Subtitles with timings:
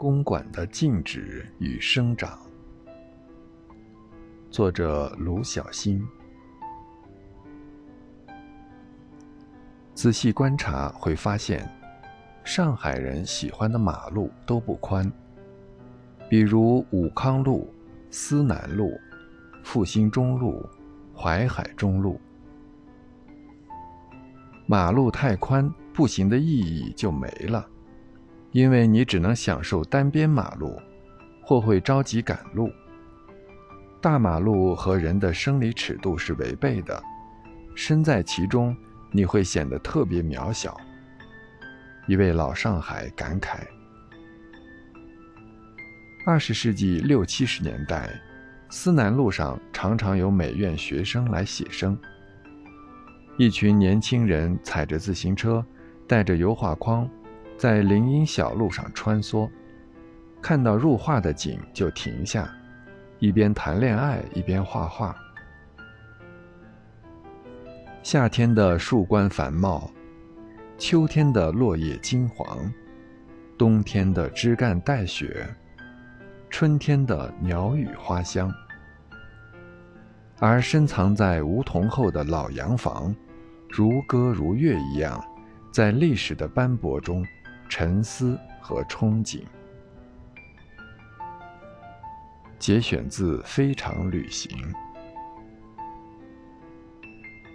[0.00, 2.38] 公馆的静止与生长。
[4.50, 6.02] 作者卢小新。
[9.92, 11.70] 仔细观察会发现，
[12.44, 15.12] 上海人喜欢的马路都不宽，
[16.30, 17.70] 比如武康路、
[18.10, 18.98] 思南路、
[19.62, 20.66] 复兴中路、
[21.14, 22.18] 淮海中路。
[24.64, 27.68] 马路太宽，步行的意义就没了。
[28.52, 30.80] 因为你只能享受单边马路，
[31.42, 32.70] 或会着急赶路。
[34.00, 37.02] 大马路和人的生理尺度是违背的，
[37.74, 38.76] 身在其中，
[39.12, 40.76] 你会显得特别渺小。
[42.06, 43.58] 一位老上海感慨：
[46.26, 48.10] 二十世纪六七十年代，
[48.68, 51.96] 思南路上常常有美院学生来写生。
[53.36, 55.64] 一群年轻人踩着自行车，
[56.08, 57.08] 带着油画框。
[57.60, 59.46] 在林荫小路上穿梭，
[60.40, 62.50] 看到入画的景就停下，
[63.18, 65.14] 一边谈恋爱一边画画。
[68.02, 69.90] 夏天的树冠繁茂，
[70.78, 72.72] 秋天的落叶金黄，
[73.58, 75.46] 冬天的枝干带雪，
[76.48, 78.50] 春天的鸟语花香。
[80.38, 83.14] 而深藏在梧桐后的老洋房，
[83.68, 85.22] 如歌如乐一样，
[85.70, 87.22] 在历史的斑驳中。
[87.70, 89.42] 沉思和憧憬。
[92.58, 94.50] 节选自《非常旅行》。